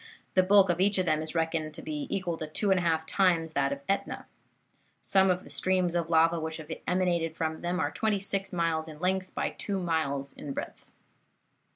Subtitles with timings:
[0.33, 2.81] The bulk of each of them is reckoned to be equal to two and a
[2.81, 4.25] half times that of Etna.
[5.03, 8.87] Some of the streams of lava which have emanated from them are twenty six miles
[8.87, 10.91] in length by two miles in breadth.